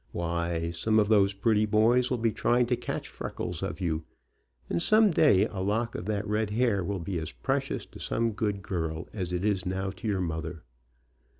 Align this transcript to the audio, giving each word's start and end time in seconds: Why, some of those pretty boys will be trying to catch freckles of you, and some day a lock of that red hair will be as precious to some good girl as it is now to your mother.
Why, 0.13 0.71
some 0.71 0.97
of 0.97 1.09
those 1.09 1.35
pretty 1.35 1.67
boys 1.67 2.09
will 2.09 2.17
be 2.17 2.31
trying 2.31 2.65
to 2.65 2.75
catch 2.75 3.07
freckles 3.07 3.61
of 3.61 3.79
you, 3.79 4.03
and 4.67 4.81
some 4.81 5.11
day 5.11 5.45
a 5.45 5.59
lock 5.59 5.93
of 5.93 6.05
that 6.07 6.25
red 6.27 6.49
hair 6.49 6.83
will 6.83 6.97
be 6.97 7.19
as 7.19 7.31
precious 7.31 7.85
to 7.85 7.99
some 7.99 8.31
good 8.31 8.63
girl 8.63 9.07
as 9.13 9.31
it 9.31 9.45
is 9.45 9.63
now 9.63 9.91
to 9.91 10.07
your 10.07 10.19
mother. 10.21 10.63